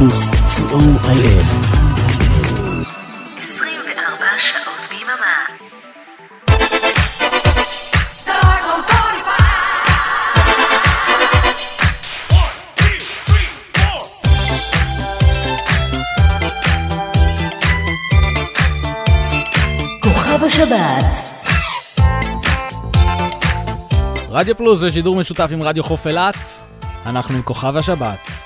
[0.00, 1.44] פלוס, co.il.
[3.40, 5.46] 24 שעות ביממה.
[24.30, 26.66] רדיו פלוס זה שידור משותף עם רדיו חוף אילת,
[27.06, 28.39] אנחנו עם כוכב השבת.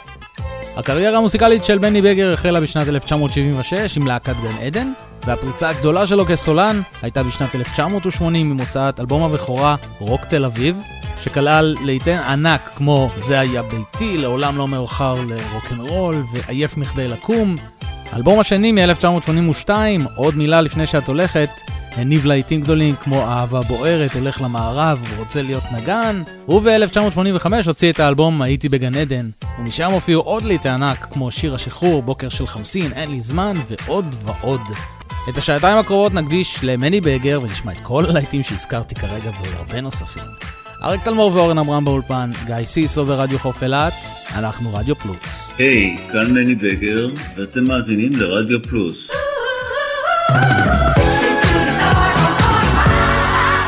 [0.77, 4.93] הקריירה המוסיקלית של בני בגר החלה בשנת 1976 עם להקת גן עדן,
[5.27, 10.77] והפריצה הגדולה שלו כסולן הייתה בשנת 1980 עם הוצאת אלבום הבכורה רוק תל אביב,
[11.23, 17.55] שכלל לעיתים ענק כמו זה היה ביתי, לעולם לא מאוחר לרוקנרול ועייף מכדי לקום.
[18.13, 19.71] האלבום השני מ-1982,
[20.17, 21.51] עוד מילה לפני שאת הולכת,
[21.97, 28.43] הניב להיטים גדולים כמו אהבה בוערת, הולך למערב ורוצה להיות נגן, וב-1985 הוציא את האלבום
[28.43, 29.27] הייתי בגן עדן,
[29.59, 34.15] ומשם הופיעו עוד להיטי ענק כמו שיר השחרור, בוקר של חמסין, אין לי זמן ועוד
[34.25, 34.61] ועוד.
[35.29, 40.23] את השעתיים הקרובות נקדיש למני בגר ונשמע את כל הלהיטים שהזכרתי כרגע ועוד הרבה נוספים.
[40.83, 43.93] אריק תלמור ואורן עמרם באולפן, גיא סיסו ברדיו חוף אילת,
[44.35, 45.55] אנחנו רדיו פלוס.
[45.59, 48.97] היי, כאן מני בגר, ואתם מאזינים לרדיו פלוס.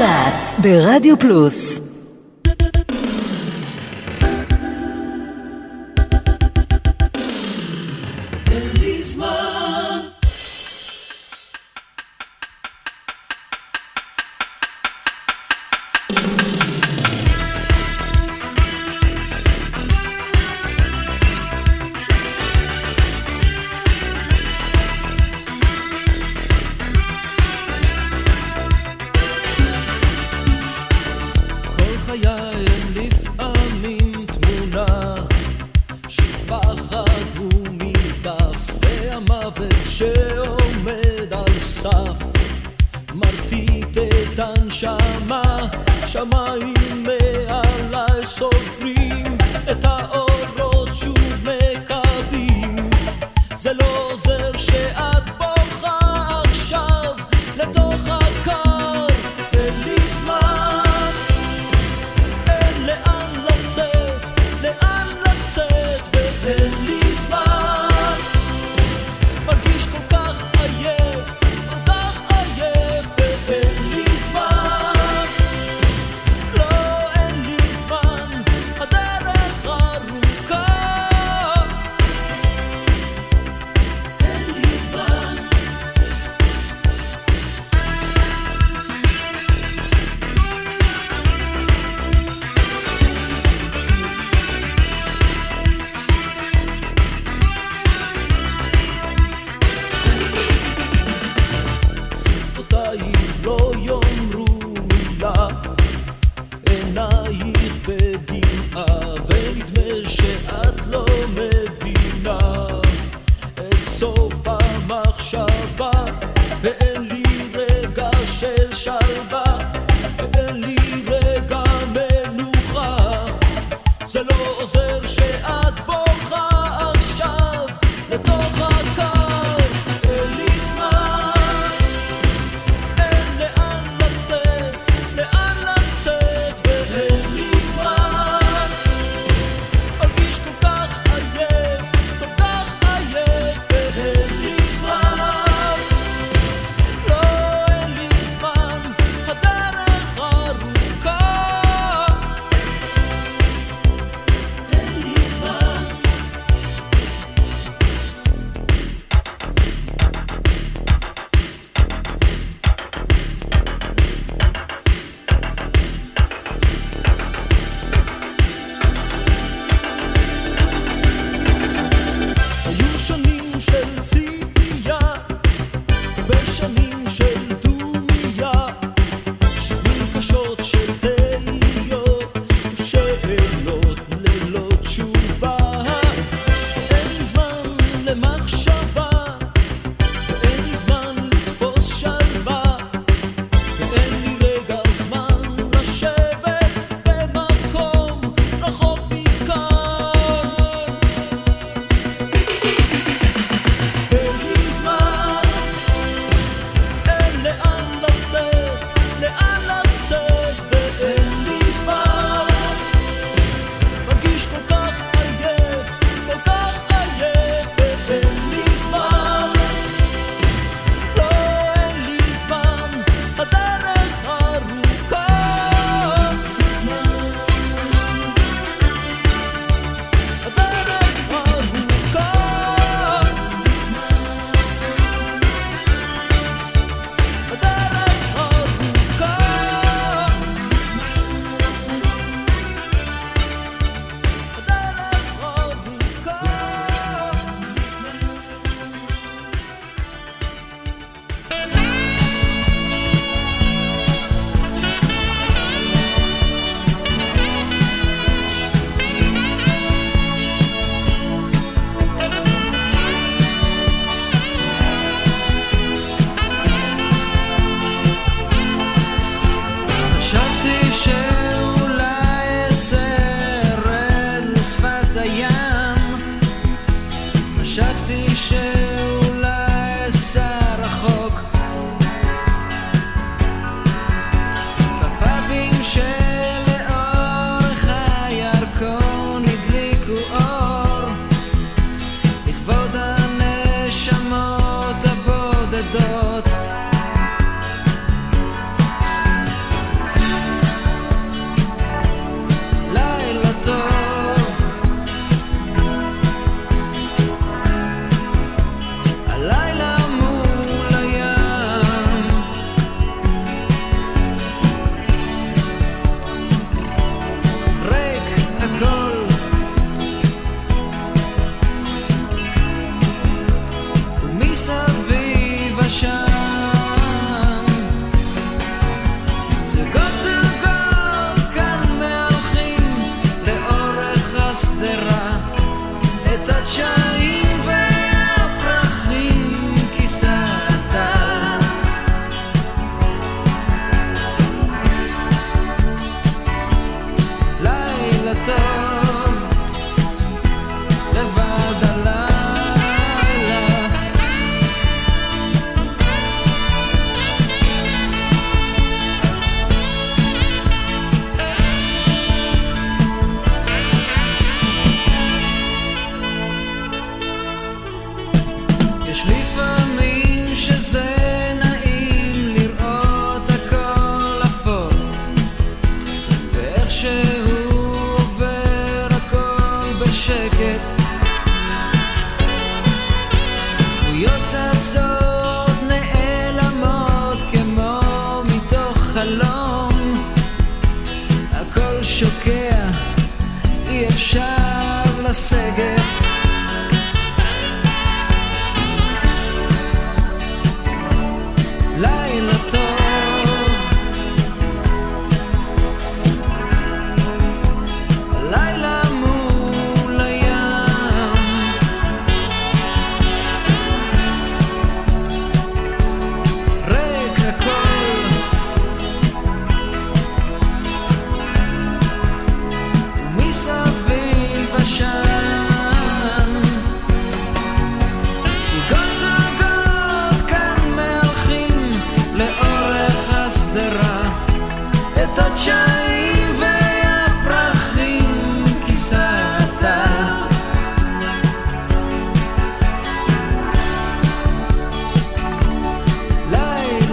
[0.00, 1.80] השבת ברדיו פלוס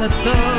[0.08, 0.55] the door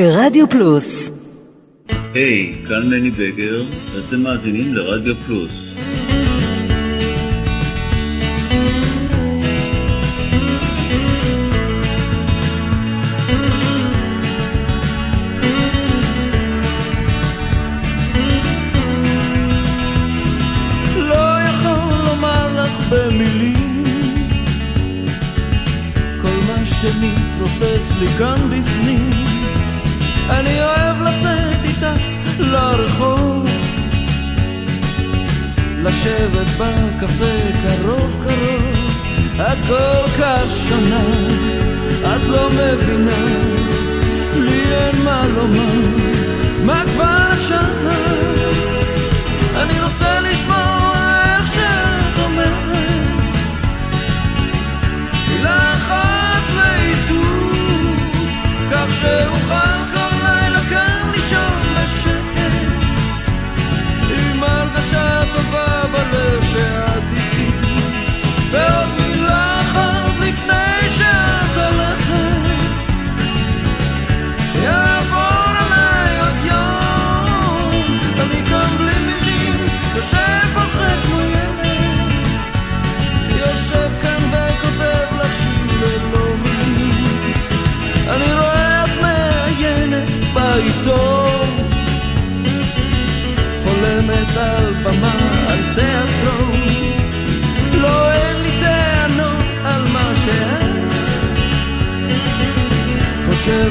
[0.00, 1.10] ברדיו פלוס.
[2.14, 3.62] היי, hey, כאן מני בגר,
[3.94, 5.59] ואתם מאזינים לרדיו פלוס.
[37.00, 38.62] קפה קרוב קרוב,
[39.36, 41.04] את כל כך שונה,
[42.16, 43.24] את לא מבינה,
[44.34, 45.88] לי אין מה לומר,
[46.64, 47.90] מה כבר שעה?
[49.56, 50.39] אני רוצה לשמוע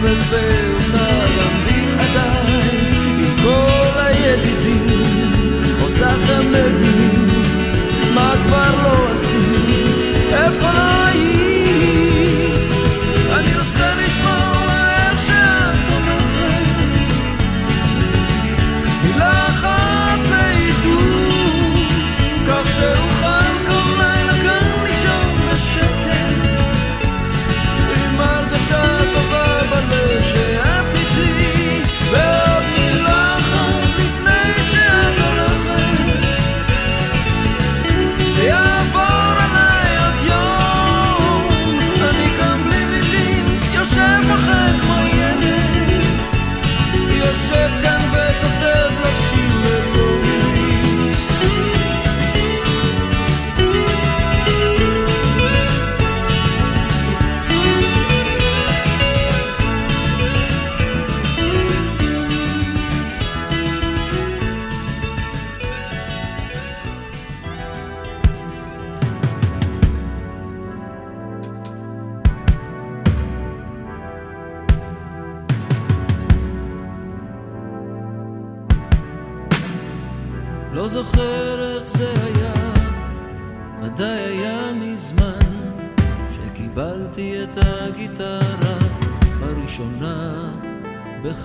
[0.02, 1.18] everything so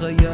[0.00, 0.33] חיה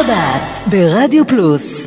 [0.00, 1.85] השבת ברדיו פלוס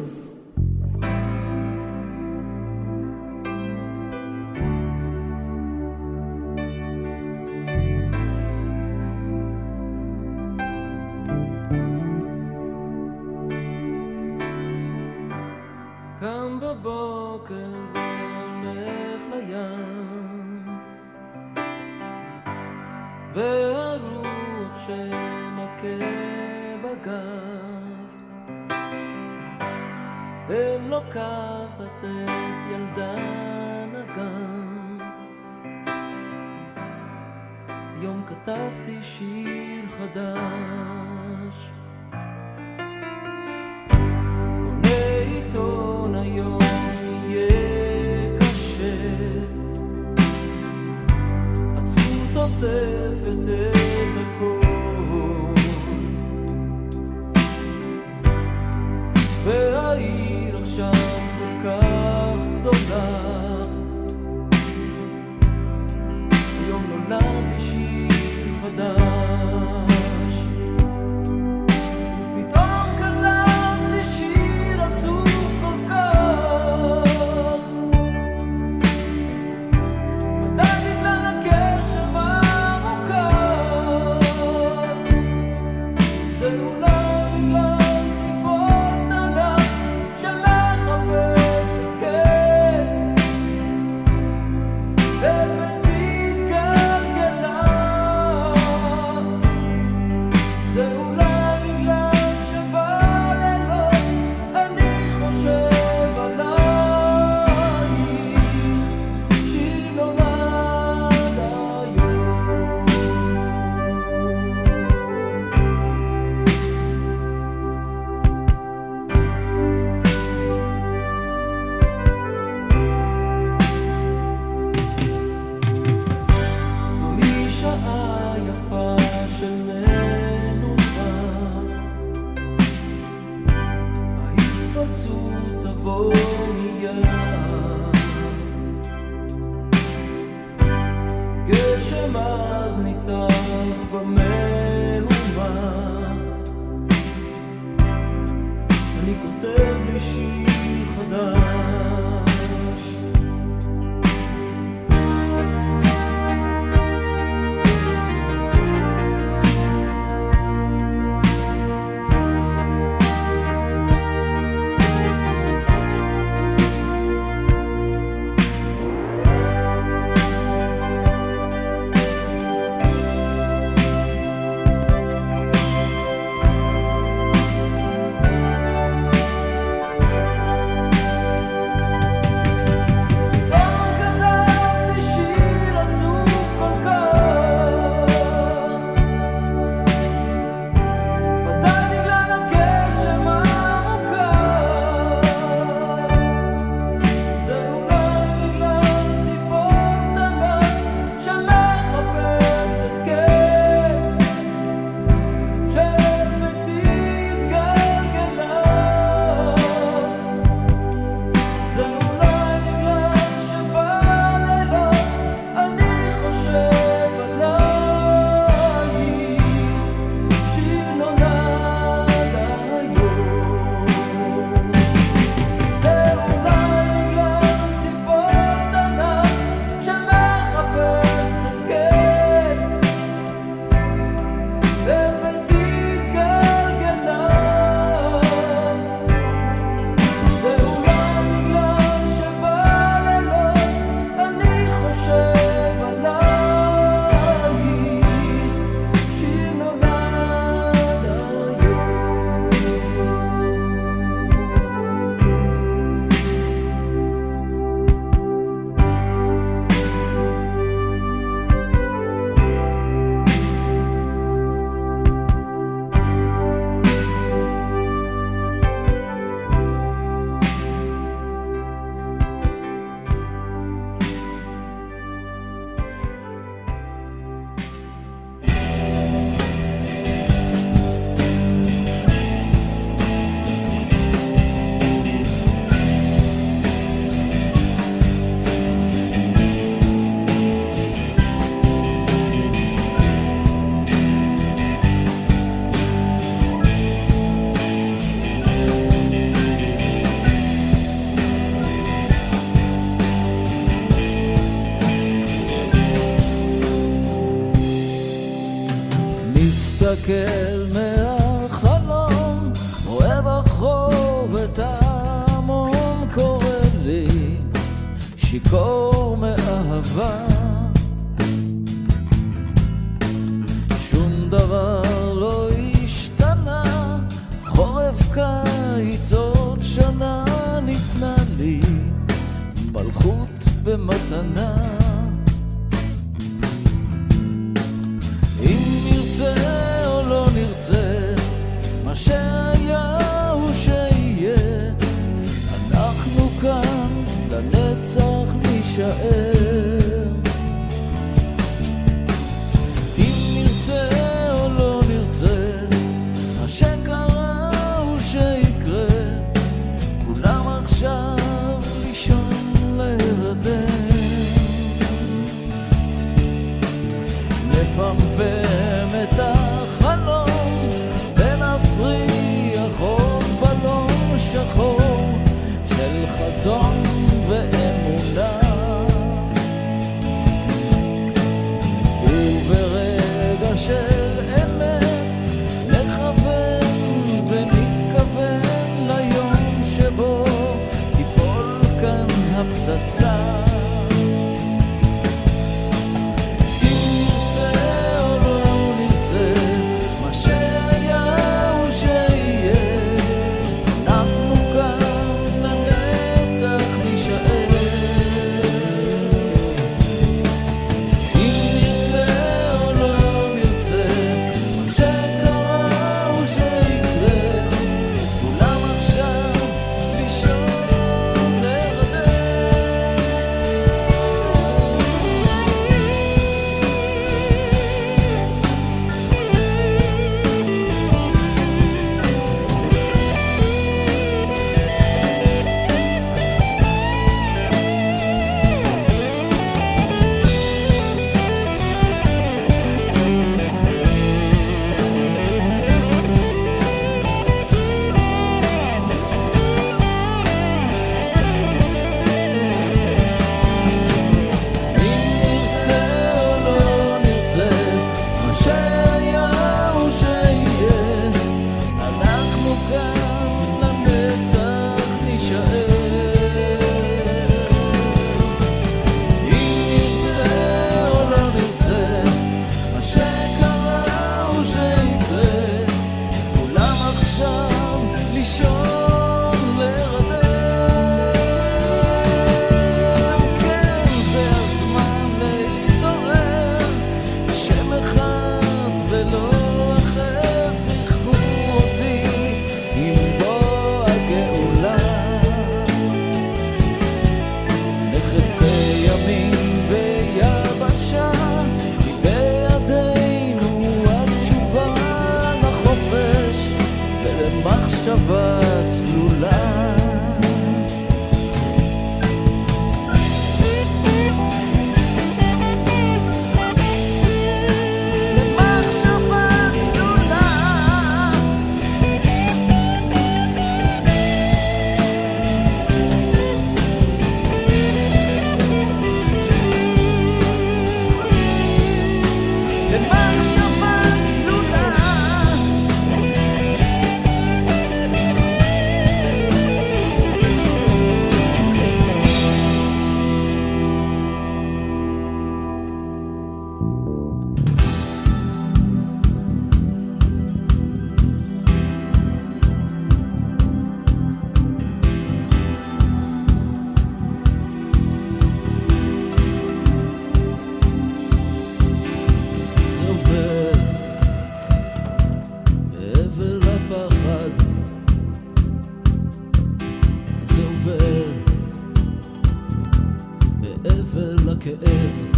[574.39, 575.09] לכאב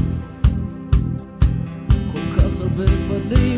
[2.13, 3.50] כל כך הרבה פנים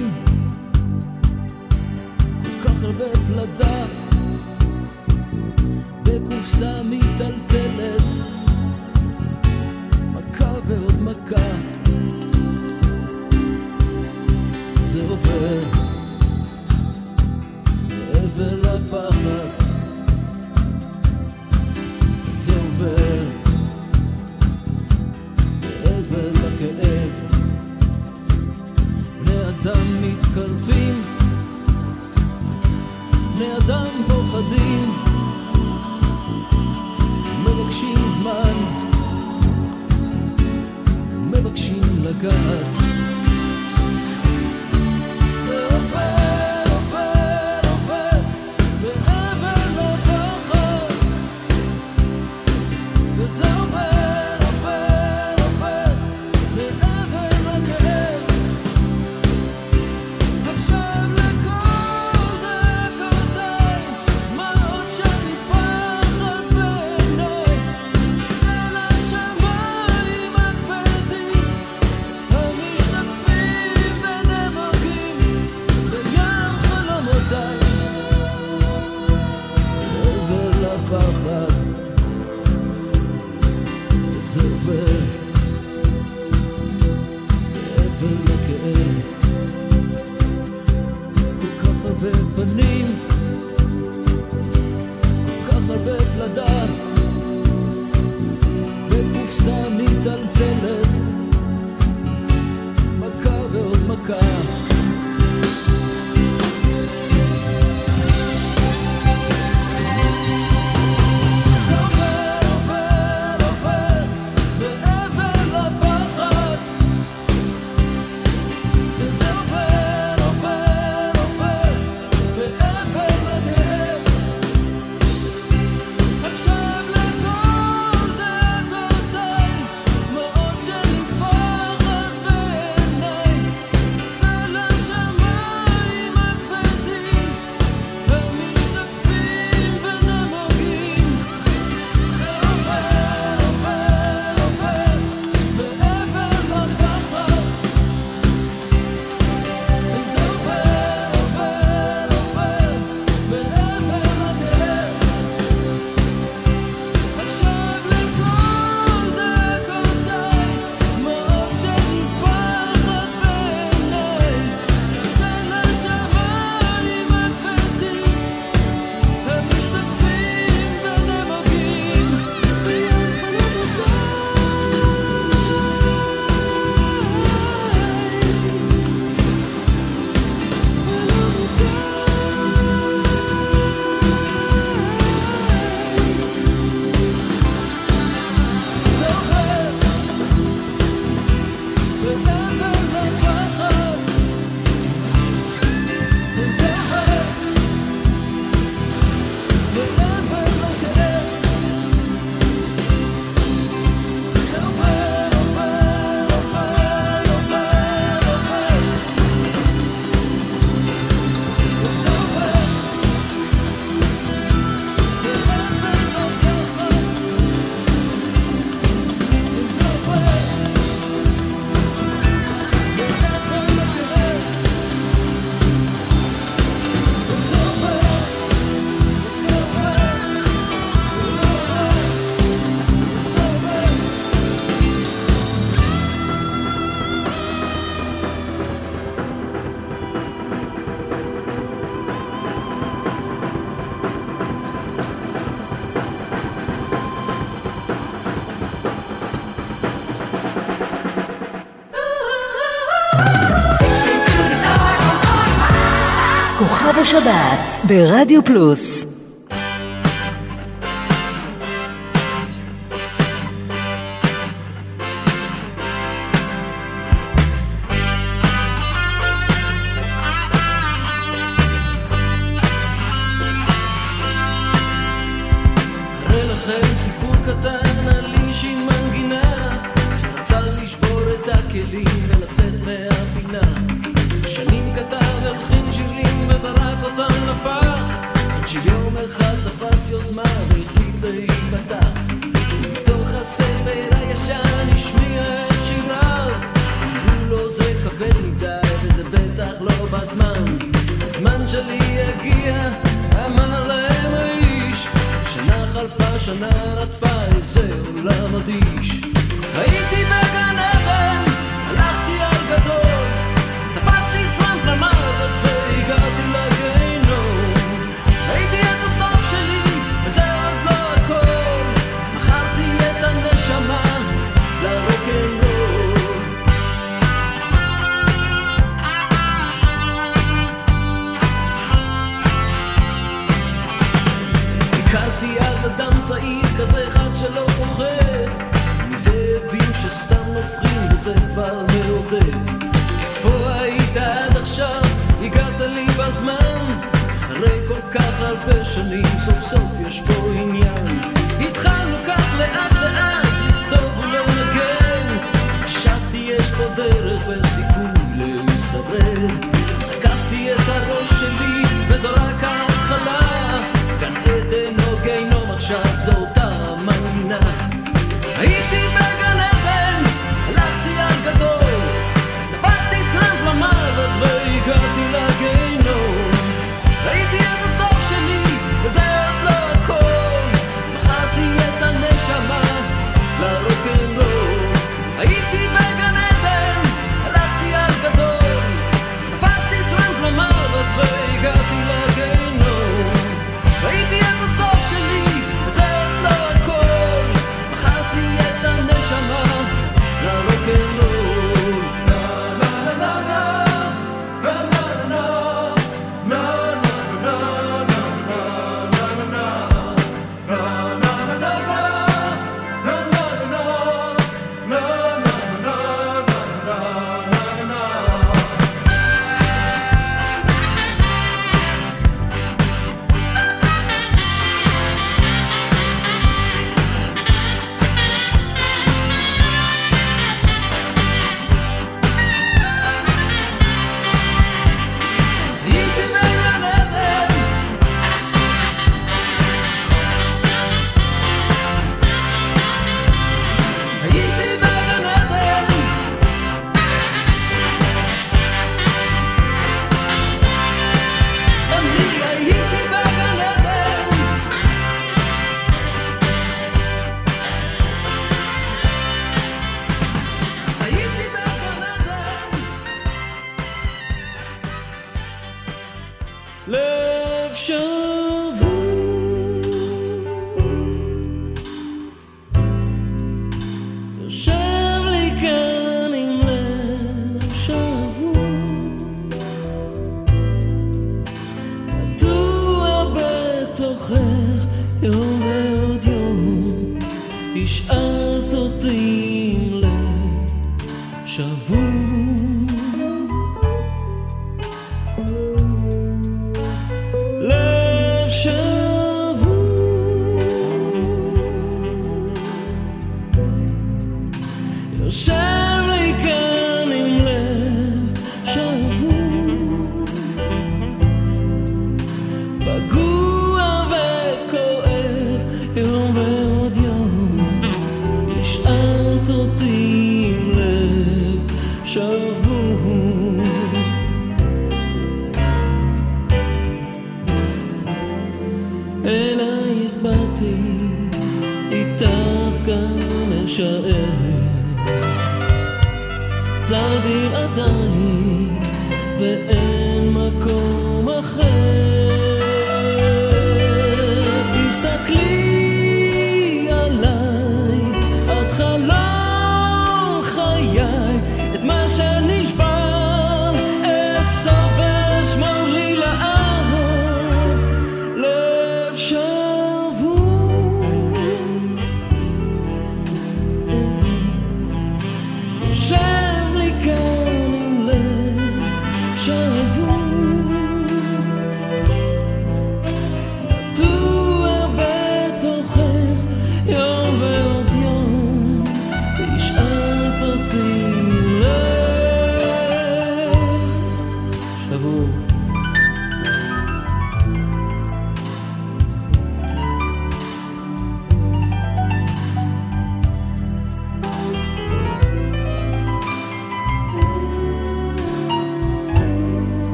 [257.28, 259.06] השבת ברדיו פלוס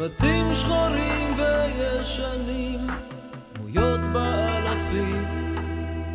[0.00, 2.86] בתים שחורים וישנים,
[3.54, 5.24] דמויות באלפים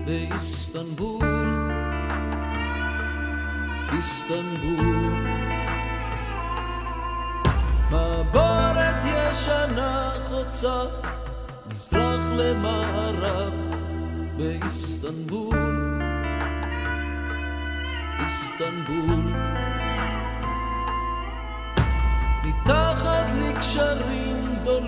[0.06, 1.26] באיסטנבול,
[3.98, 5.14] איסטנבול.
[7.92, 10.84] מעבורת ישנה חוצה
[11.72, 13.54] מזרח למערב
[14.38, 15.85] באיסטנבול,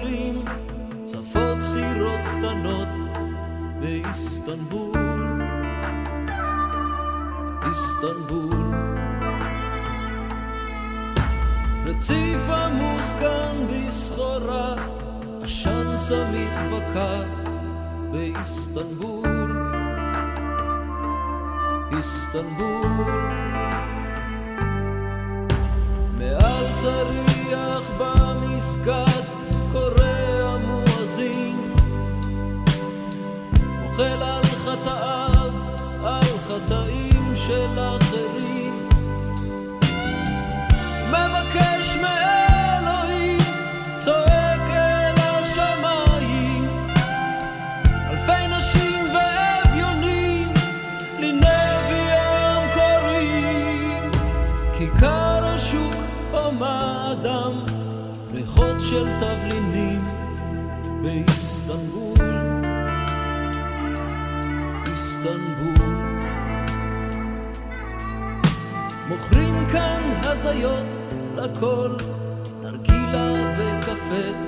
[0.07, 0.45] גדולים
[1.03, 2.87] צפות סירות קטנות
[3.79, 5.41] באיסטנבול,
[7.69, 8.75] איסטנבול.
[11.85, 14.75] רציף עמוס כאן בסחורה,
[15.41, 17.23] עשן סמיך וקר
[18.11, 19.67] באיסטנבול,
[21.91, 22.87] איסטנבול.
[26.17, 27.26] מעל צריח
[36.57, 38.89] על חטאים של אחרים
[41.07, 43.37] מבקש מאלוהים,
[43.97, 46.67] צועק אל השמיים.
[48.09, 50.53] אלפי נשים ואביונים
[51.19, 54.11] לנבי ים קוראים.
[54.77, 55.95] כיכר השוק
[56.31, 57.53] הומה אדם,
[58.33, 59.76] ריחות של תבלינים
[70.47, 70.85] הזיות
[71.35, 71.95] לכל,
[72.61, 74.46] נרגילה וקפה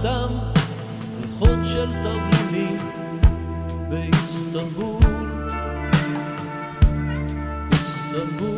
[0.00, 0.30] אדם,
[1.22, 2.78] ריחות של תבלינים
[3.88, 5.30] באיסטנבול,
[7.72, 8.53] איסטנבול.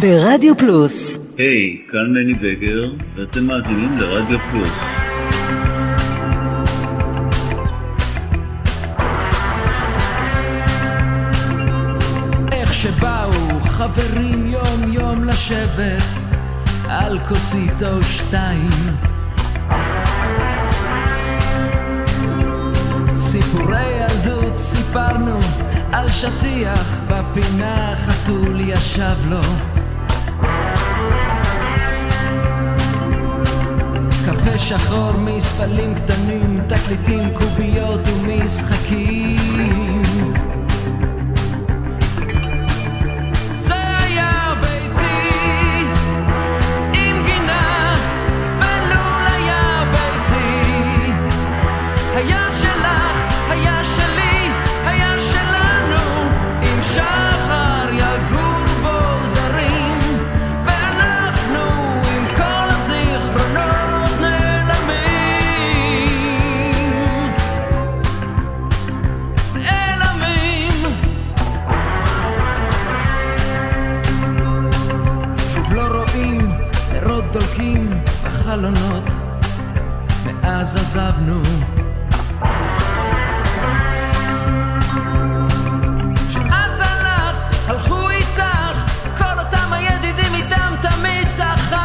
[0.00, 1.18] ברדיו פלוס.
[1.38, 4.70] היי, hey, כאן מני בגר, ואתם מאזינים לרדיו פלוס.
[12.52, 16.02] איך שבאו חברים יום יום לשבת
[16.88, 18.70] על כוסית או שתיים
[23.14, 25.38] סיפורי ילדות סיפרנו
[25.92, 29.69] על שטיח בפינה חתול ישב לו
[34.44, 40.09] ושחור מספלים קטנים, תקליטים, קוביות ומשחקים.
[80.90, 81.42] עזבנו.
[86.28, 91.80] כשאת הלכת, הלכו איתך כל אותם הידידים איתם תמיד צחקנו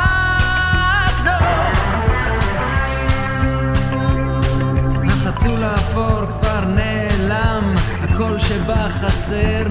[5.03, 9.68] החתול האפור כבר נעלם הקול שבחצר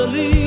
[0.00, 0.39] tenderly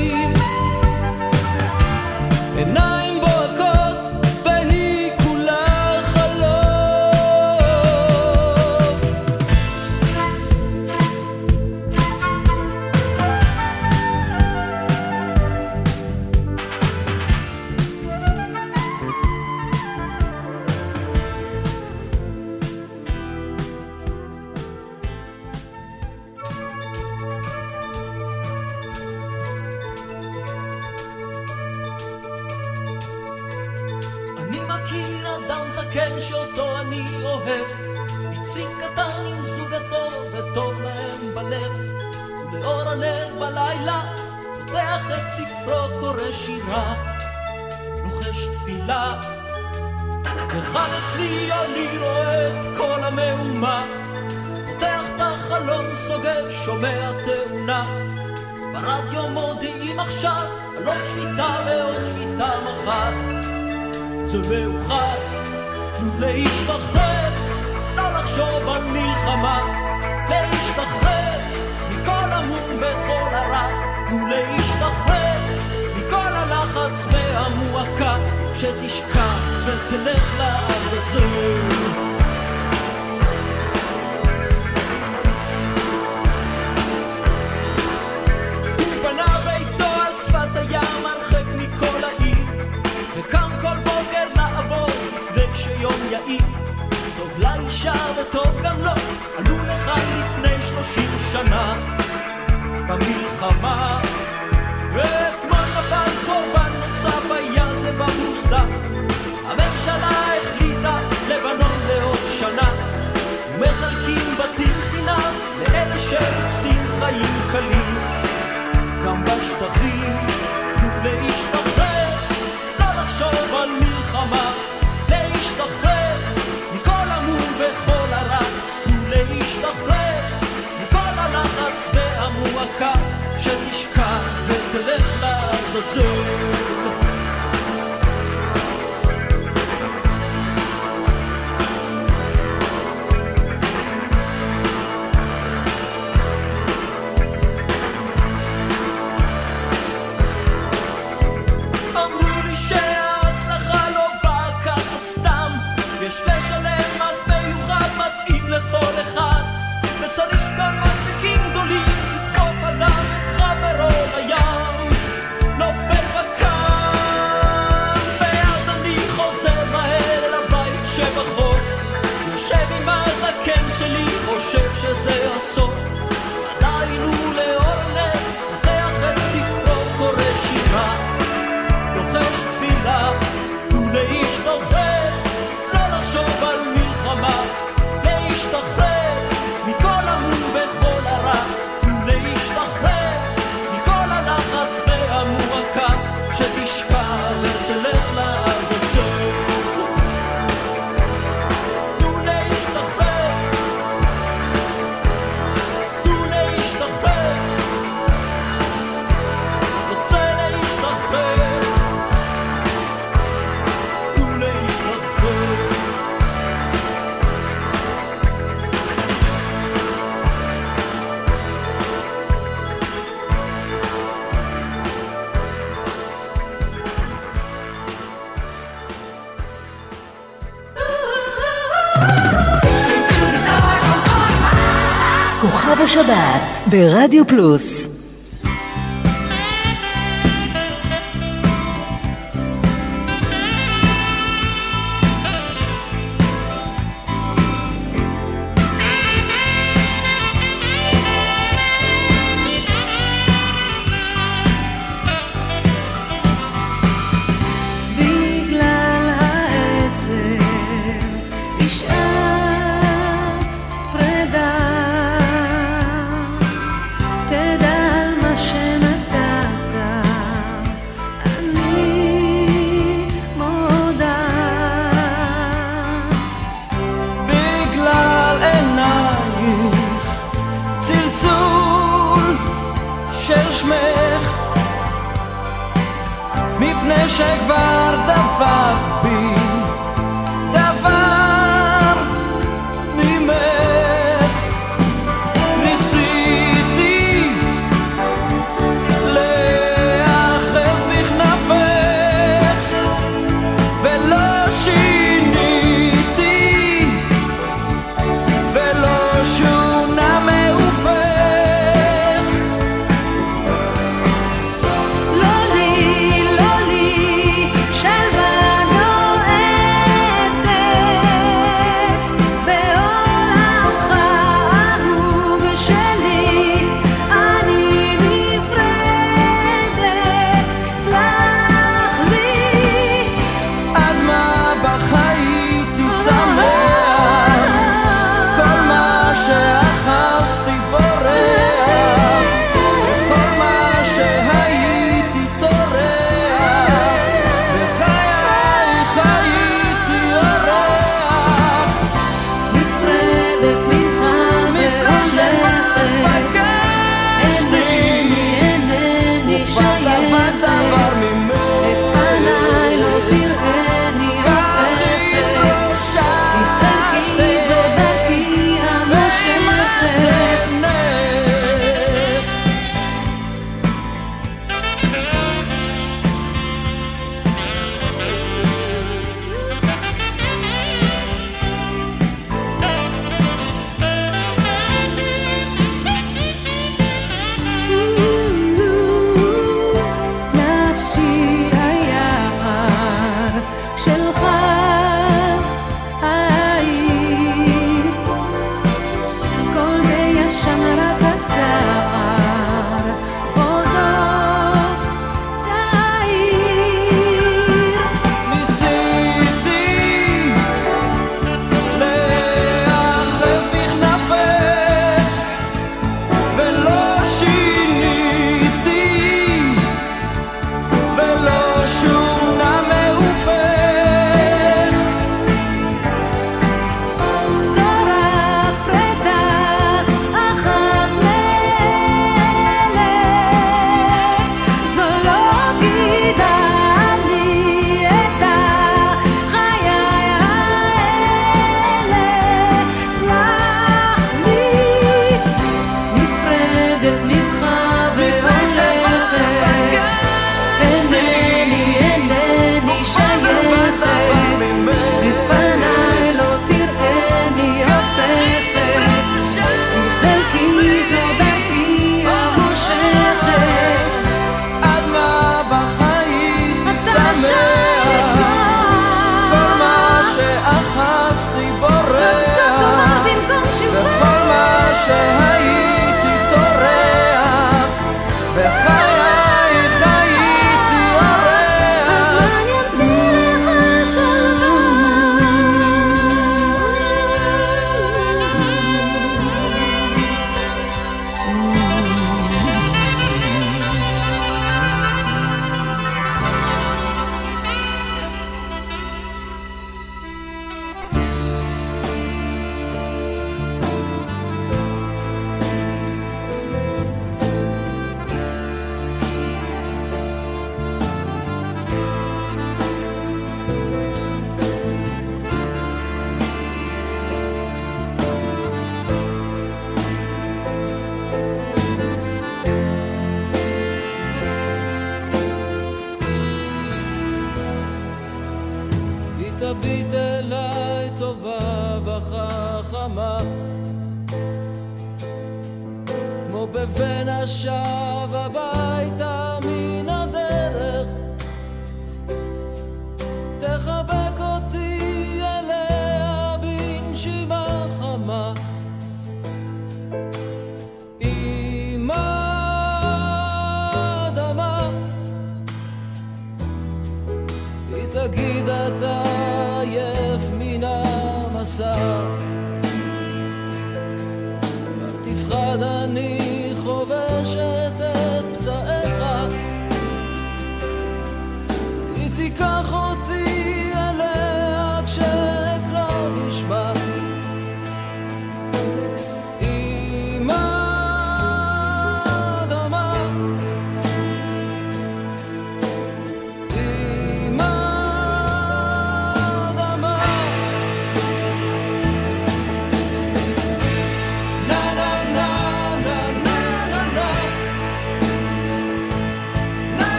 [235.94, 237.93] השבת ברדיו פלוס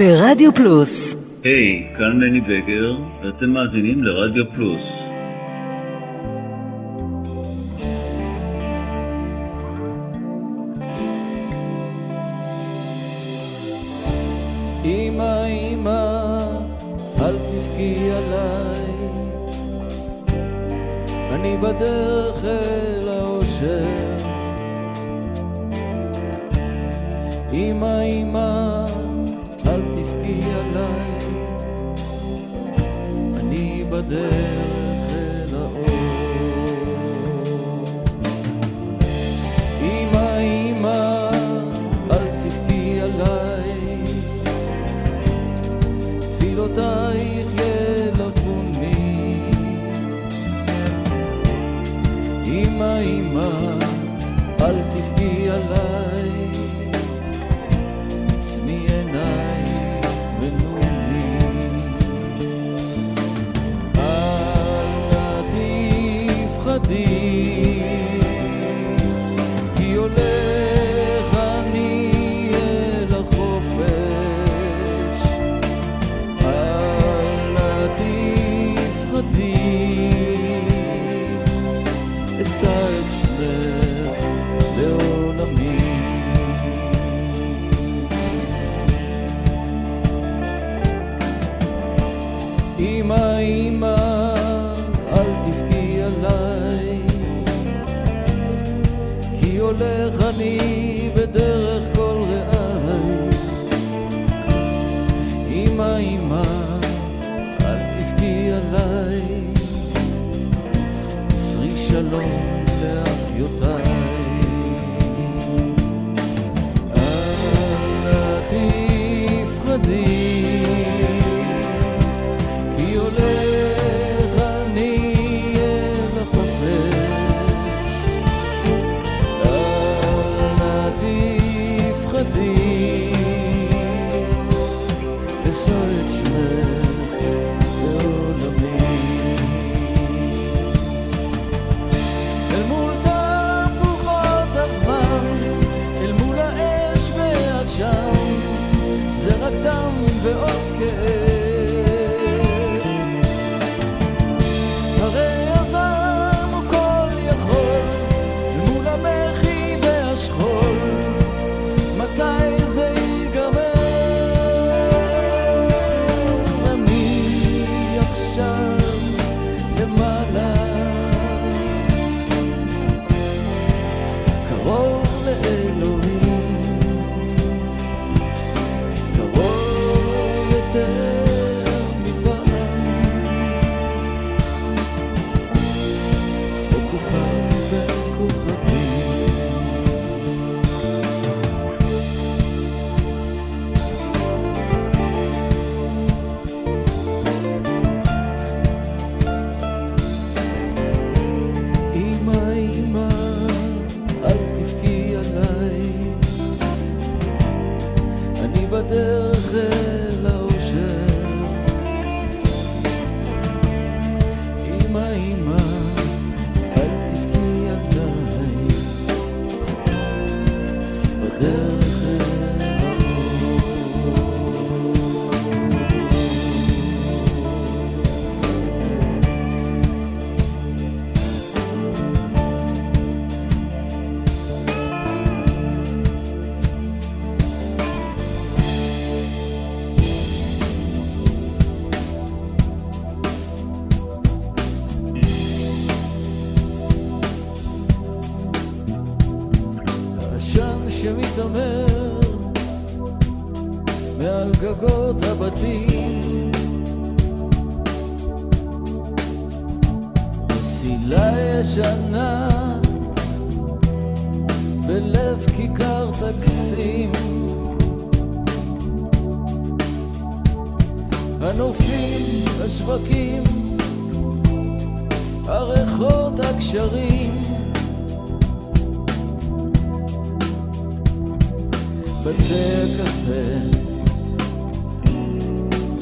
[0.00, 1.16] ברדיו פלוס.
[1.44, 4.82] היי, hey, כאן מני בגר, ואתם מאזינים לרדיו פלוס.
[14.84, 16.38] אמא, אמא,
[17.20, 18.92] אל תבכי עליי,
[21.30, 22.79] אני בדרך אל...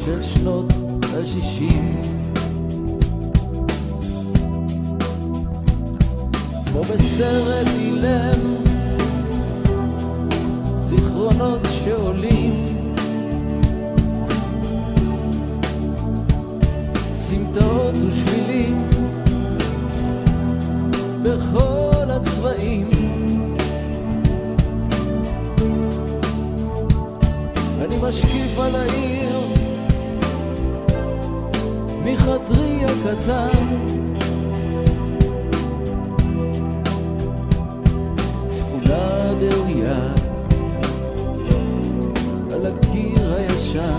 [0.09, 0.72] של שנות
[1.02, 2.02] השישים.
[6.66, 8.56] כמו בסרט אילם
[10.76, 12.64] זיכרונות שעולים.
[17.12, 18.90] סמטאות ושבילים
[21.22, 22.90] בכל הצבעים.
[27.80, 29.57] אני משקיף על העיר
[32.12, 33.66] מחדרי הקטן.
[38.59, 40.14] תמונה דאויה
[42.55, 43.98] על הקיר הישן.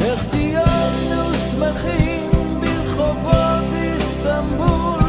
[0.00, 2.30] איך טיילנו שמחים
[2.60, 4.99] ברחובות איסטנבול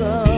[0.00, 0.29] sun.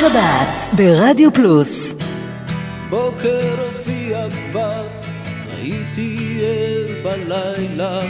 [0.00, 1.94] שבת ברדיו פלוס.
[2.90, 4.86] בוקר הופיע כבר,
[5.56, 8.00] הייתי ער בלילה.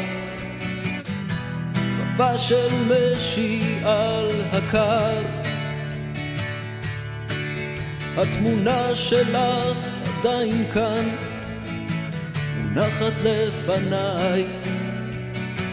[1.75, 5.23] כפה של משי על הקר.
[8.17, 9.77] התמונה שלך
[10.19, 11.09] עדיין כאן,
[12.57, 14.47] מונחת לפניי.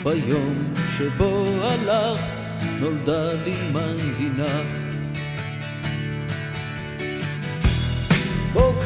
[0.03, 2.19] ביום שבו הלך
[2.79, 4.86] נולדה לי מנגינה.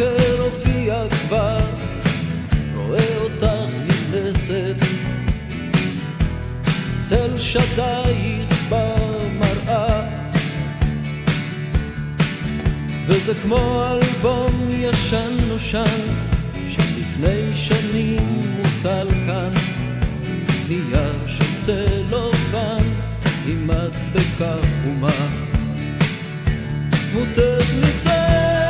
[0.02, 1.60] הבוקר הופיע כבר,
[2.76, 4.76] רואה אותך נכנסת,
[7.02, 10.02] צל שדייך במראה,
[13.08, 16.00] וזה כמו אלבום ישן נושן,
[16.70, 19.52] שלפני שנים מוטל כאן,
[20.70, 22.84] נייר של צלופן,
[23.48, 25.28] עם מדבקה חומה.
[27.14, 28.61] מוטט מסר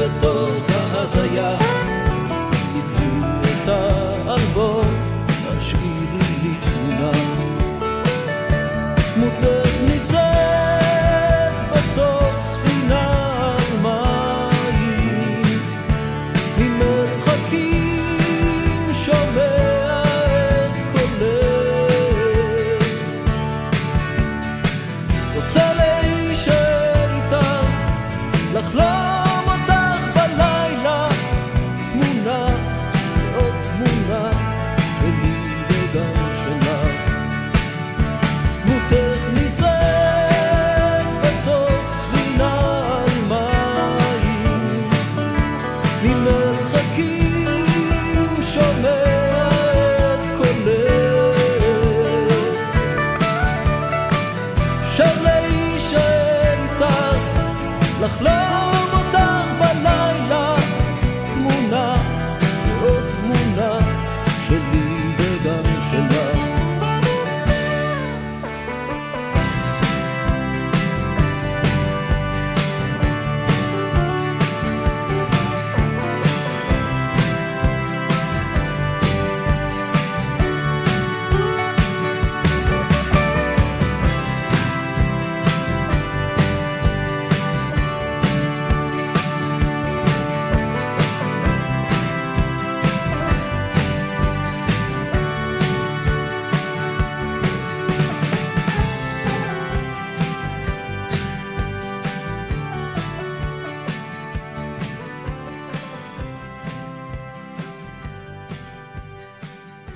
[0.00, 1.59] בתוך ההזיה.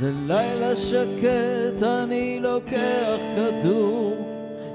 [0.05, 4.17] ולילה שקט אני לוקח כדור,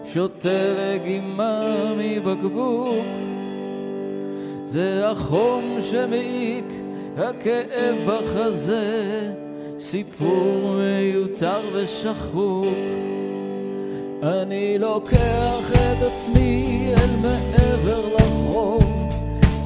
[0.06, 3.06] שותה לגימה מבקבוק.
[4.64, 6.66] זה החום שמעיק,
[7.18, 9.34] הכאב בחזה,
[9.80, 12.78] סיפור מיותר ושחוק.
[14.24, 19.10] אני לוקח את עצמי אל מעבר לחוב,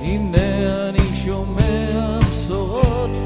[0.02, 3.22] הנה אני שומע בשורות.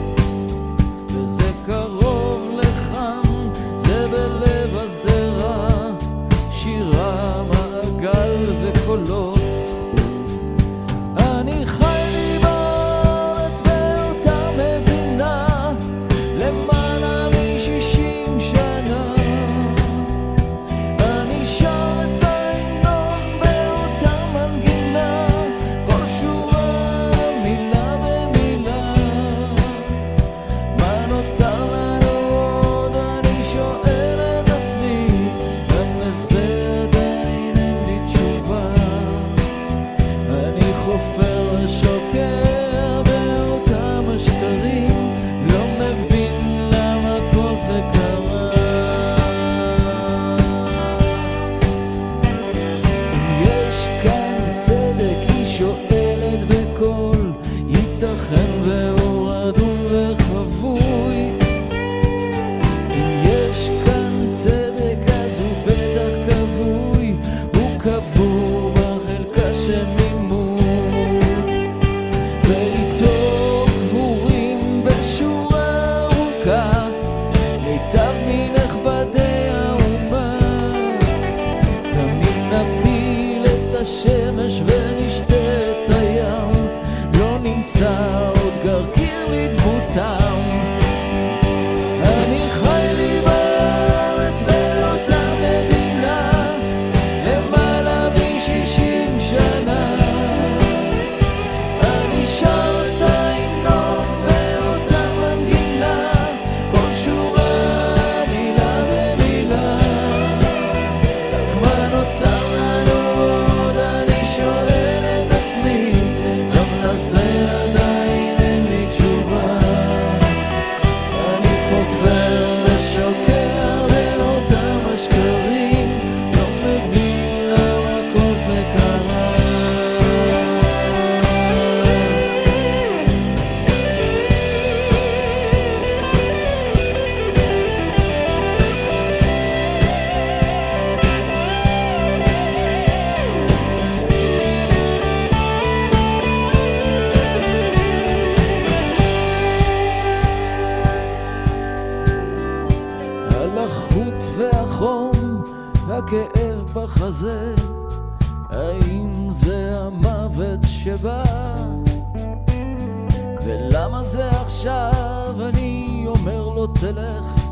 [166.80, 167.50] תלך,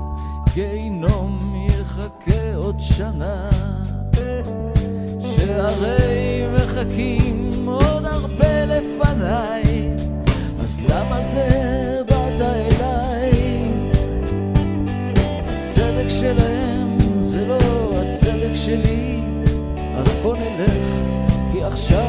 [0.53, 3.49] גיהנום יחכה עוד שנה.
[5.19, 9.89] שהרי מחכים עוד הרבה לפניי,
[10.60, 11.47] אז למה זה
[12.07, 13.64] באת אליי?
[15.47, 17.57] הצדק שלהם זה לא
[17.93, 19.23] הצדק שלי,
[19.97, 21.07] אז בוא נלך,
[21.52, 22.05] כי עכשיו...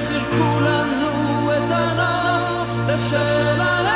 [0.00, 2.44] שחרקו לנו את הענף
[2.88, 3.91] לשלם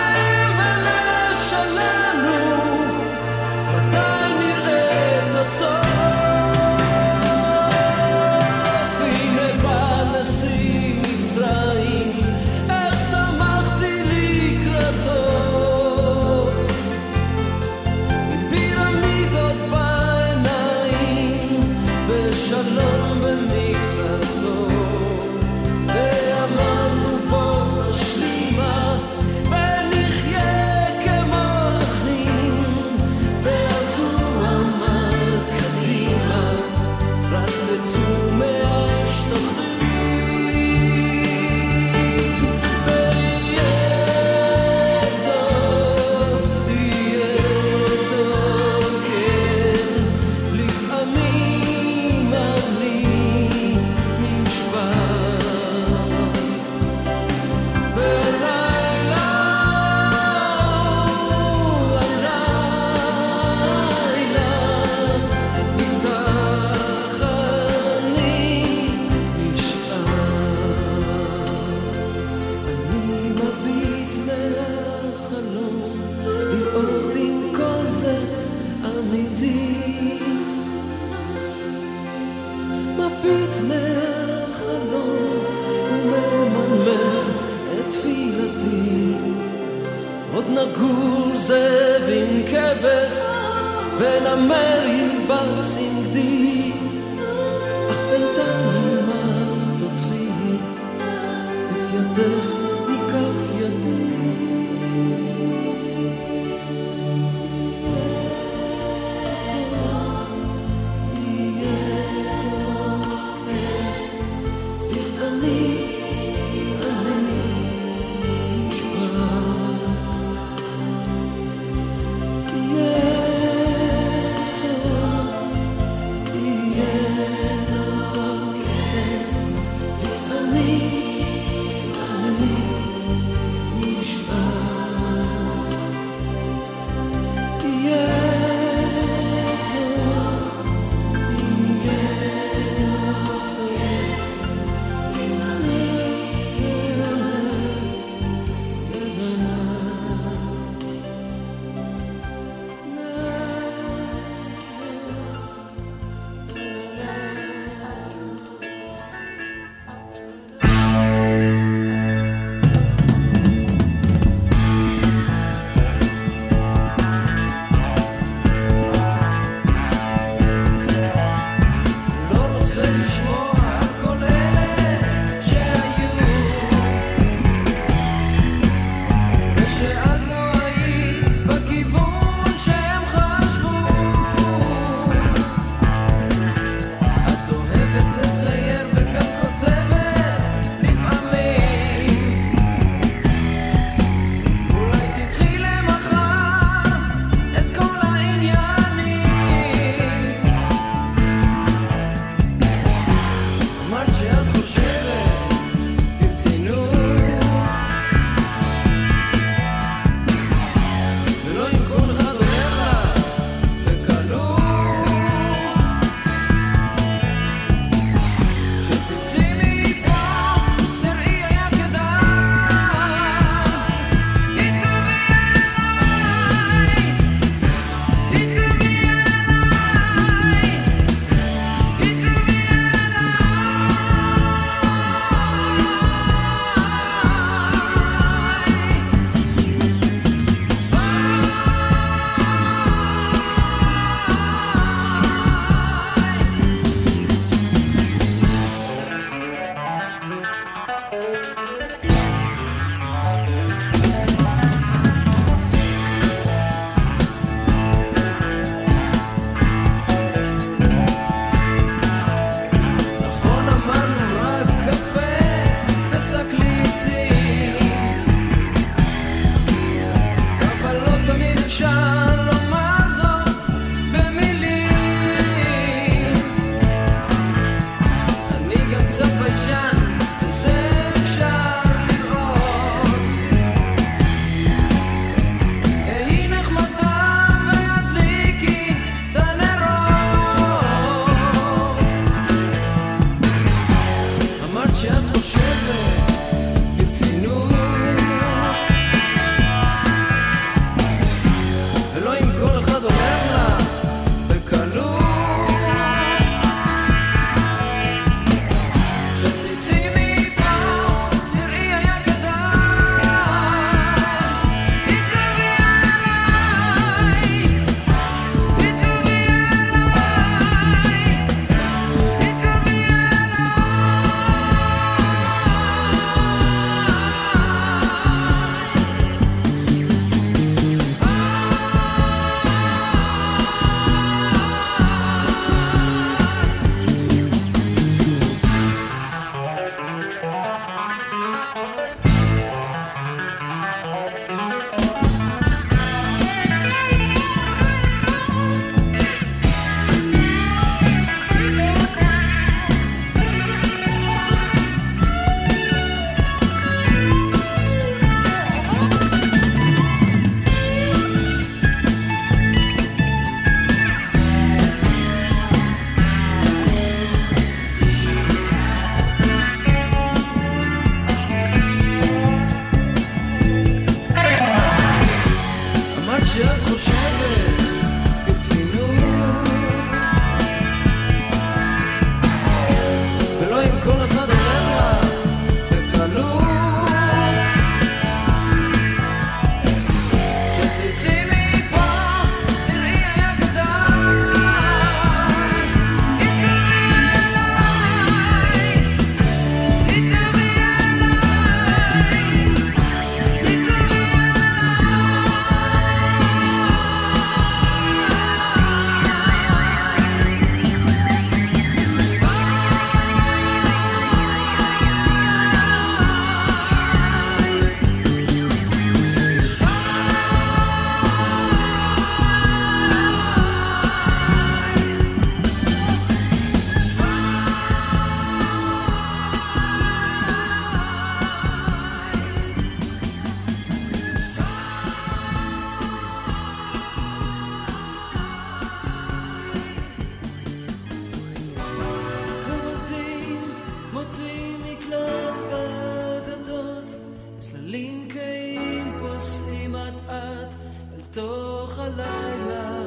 [451.36, 453.00] בתוך הלילה.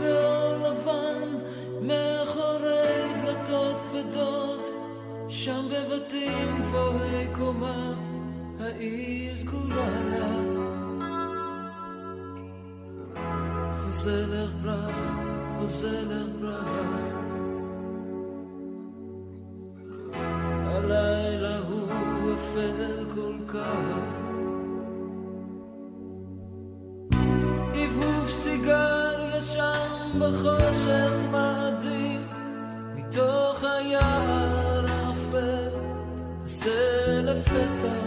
[0.00, 1.28] באור לבן,
[1.82, 4.68] מאחורי דלתות כבדות,
[5.28, 7.94] שם בבתים גבוהי קומה,
[8.60, 10.32] העיר זכורה לה.
[13.84, 15.10] חוזר לך ברח,
[15.58, 17.11] חוזר לך ברח.
[30.18, 32.20] בחושך מאדים
[32.94, 35.68] מתוך היער האפל,
[36.44, 38.01] עשה לפתע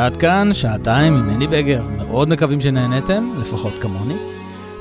[0.00, 1.82] ועד כאן שעתיים עם מני בגר.
[1.96, 4.16] מאוד מקווים שנהנתם, לפחות כמוני.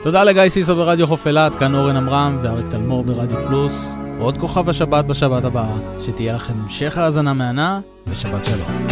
[0.03, 3.95] תודה לגיא סיסו ברדיו חוף אילת, כאן אורן עמרם ואריק תלמור ברדיו פלוס.
[4.19, 8.87] עוד כוכב השבת בשבת הבאה, שתהיה לכם המשך האזנה מהנה, ושבת שלום.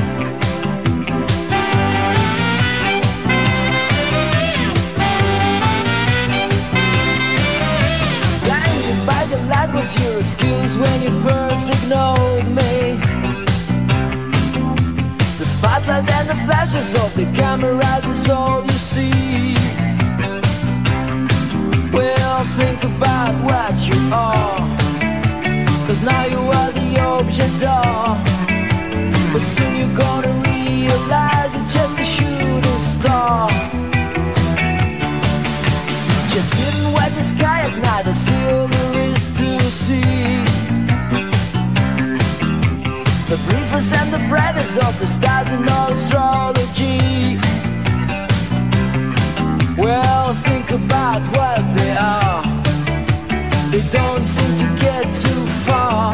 [9.73, 13.16] was your excuse when you first ignored me?
[15.57, 19.55] The spotlight and the flashes of the cameras is all you see.
[21.91, 24.77] Well, think about what you are.
[25.87, 28.23] Cause now you are the object of.
[29.33, 33.49] But soon you're gonna realize you're just a shooting star.
[36.33, 40.46] Just sit and watch the sky at night all there is to see.
[43.27, 47.37] The briefest and the brightest of the stars in astrology.
[49.77, 52.43] Well, think about what they are.
[53.69, 56.13] They don't seem to get too far.